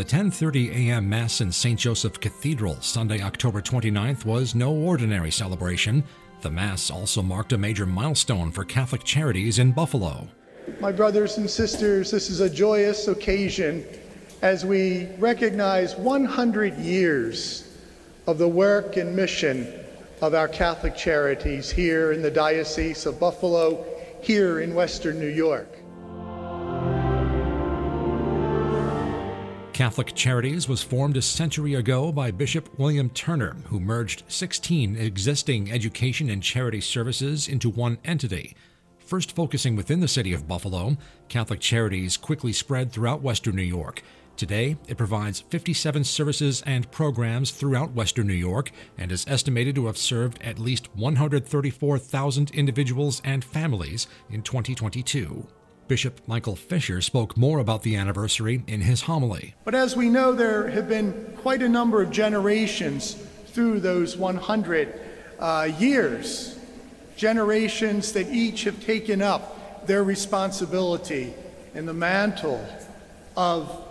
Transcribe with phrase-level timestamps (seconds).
[0.00, 1.10] The 10:30 a.m.
[1.10, 1.78] Mass in St.
[1.78, 6.02] Joseph Cathedral Sunday, October 29th was no ordinary celebration.
[6.40, 10.26] The Mass also marked a major milestone for Catholic Charities in Buffalo.
[10.80, 13.84] My brothers and sisters, this is a joyous occasion
[14.40, 17.76] as we recognize 100 years
[18.26, 19.70] of the work and mission
[20.22, 23.84] of our Catholic Charities here in the Diocese of Buffalo,
[24.22, 25.79] here in Western New York.
[29.80, 35.72] Catholic Charities was formed a century ago by Bishop William Turner, who merged 16 existing
[35.72, 38.54] education and charity services into one entity.
[38.98, 40.98] First focusing within the city of Buffalo,
[41.30, 44.02] Catholic Charities quickly spread throughout Western New York.
[44.36, 49.86] Today, it provides 57 services and programs throughout Western New York and is estimated to
[49.86, 55.46] have served at least 134,000 individuals and families in 2022.
[55.90, 59.56] Bishop Michael Fisher spoke more about the anniversary in his homily.
[59.64, 63.14] But as we know, there have been quite a number of generations
[63.48, 65.00] through those 100
[65.40, 66.56] uh, years,
[67.16, 71.34] generations that each have taken up their responsibility
[71.74, 72.64] and the mantle
[73.36, 73.84] of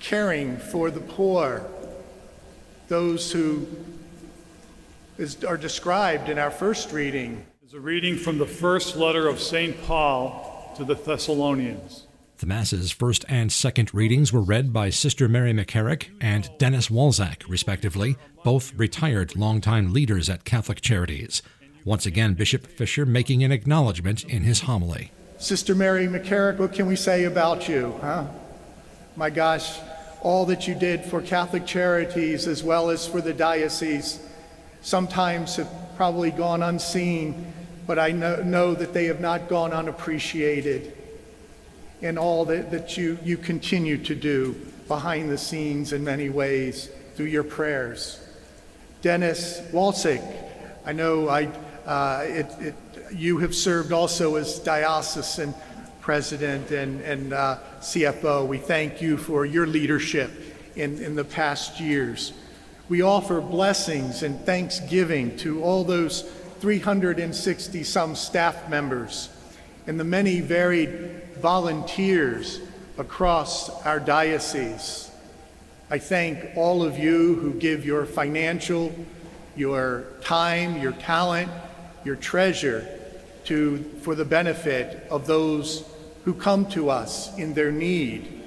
[0.00, 1.66] caring for the poor,
[2.88, 3.66] those who
[5.18, 7.44] is, are described in our first reading.
[7.62, 9.78] Is a reading from the first letter of St.
[9.82, 12.06] Paul to the Thessalonians.
[12.38, 17.48] The Mass's first and second readings were read by Sister Mary McCarrick and Dennis Walczyk,
[17.48, 21.42] respectively, both retired longtime leaders at Catholic Charities.
[21.84, 25.12] Once again, Bishop Fisher making an acknowledgement in his homily.
[25.38, 28.26] Sister Mary McCarrick, what can we say about you, huh?
[29.16, 29.78] My gosh,
[30.20, 34.20] all that you did for Catholic Charities as well as for the diocese
[34.80, 37.52] sometimes have probably gone unseen
[37.86, 40.96] but I know, know that they have not gone unappreciated
[42.00, 44.54] in all that, that you, you continue to do
[44.88, 48.20] behind the scenes in many ways through your prayers.
[49.02, 50.22] Dennis Walczyk,
[50.84, 51.46] I know I,
[51.86, 52.74] uh, it, it,
[53.14, 55.54] you have served also as diocesan
[56.00, 58.46] president and, and uh, CFO.
[58.46, 60.30] We thank you for your leadership
[60.74, 62.32] in, in the past years.
[62.88, 66.22] We offer blessings and thanksgiving to all those
[66.62, 69.30] 360 some staff members,
[69.88, 72.60] and the many varied volunteers
[72.98, 75.10] across our diocese.
[75.90, 78.94] I thank all of you who give your financial,
[79.56, 81.50] your time, your talent,
[82.04, 82.86] your treasure
[83.46, 85.84] to, for the benefit of those
[86.24, 88.40] who come to us in their need.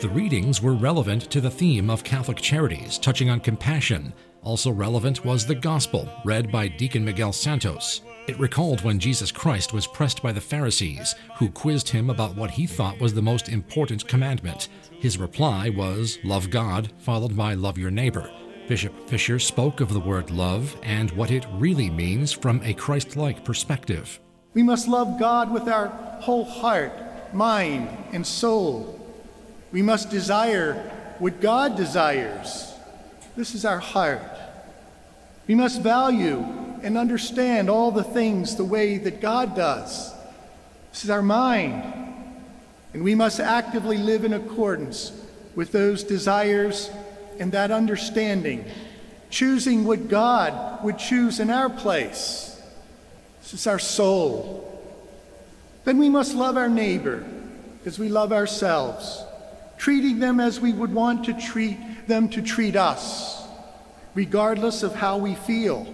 [0.00, 4.12] The readings were relevant to the theme of Catholic Charities, touching on compassion,
[4.48, 8.00] also relevant was the Gospel, read by Deacon Miguel Santos.
[8.26, 12.52] It recalled when Jesus Christ was pressed by the Pharisees, who quizzed him about what
[12.52, 14.70] he thought was the most important commandment.
[14.90, 18.30] His reply was, Love God, followed by Love your neighbor.
[18.68, 23.18] Bishop Fisher spoke of the word love and what it really means from a Christ
[23.18, 24.18] like perspective.
[24.54, 25.88] We must love God with our
[26.22, 28.98] whole heart, mind, and soul.
[29.72, 30.72] We must desire
[31.18, 32.67] what God desires.
[33.38, 34.20] This is our heart.
[35.46, 36.44] We must value
[36.82, 40.12] and understand all the things the way that God does.
[40.90, 41.84] This is our mind.
[42.92, 45.12] And we must actively live in accordance
[45.54, 46.90] with those desires
[47.38, 48.64] and that understanding,
[49.30, 52.60] choosing what God would choose in our place.
[53.42, 54.82] This is our soul.
[55.84, 57.24] Then we must love our neighbor
[57.86, 59.22] as we love ourselves,
[59.76, 63.46] treating them as we would want to treat them to treat us,
[64.14, 65.86] regardless of how we feel.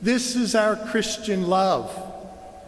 [0.00, 1.94] This is our Christian love,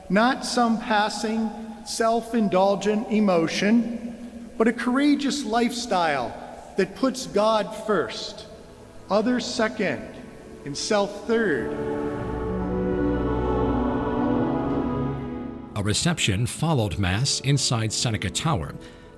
[0.08, 1.50] not some passing,
[1.84, 6.34] self indulgent emotion, but a courageous lifestyle
[6.76, 8.46] that puts God first,
[9.10, 10.02] others second,
[10.64, 11.72] and self third.
[15.76, 18.74] A reception followed Mass inside Seneca Tower.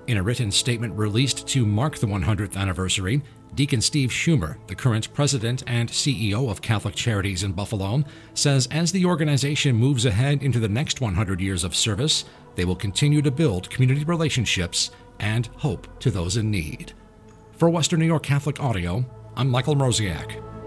[0.06, 3.23] In a written statement released to mark the 100th anniversary,
[3.55, 8.05] Deacon Steve Schumer, the current president and CEO of Catholic Charities in Buffalo,
[8.35, 12.25] says as the organization moves ahead into the next 100 years of service,
[12.55, 16.93] they will continue to build community relationships and hope to those in need.
[17.52, 19.05] For Western New York Catholic Audio,
[19.37, 20.60] I'm Michael Mroziak.